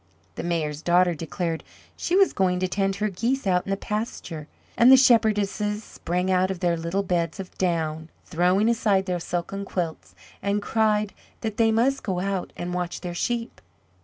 [0.33, 1.63] The Mayor's daughter declared
[1.95, 6.31] she was going to tend her geese out in the pasture, and the shepherdesses sprang
[6.31, 11.57] out of their little beds of down, throwing aside their silken quilts, and cried that
[11.57, 13.61] they must go out and watch their sheep.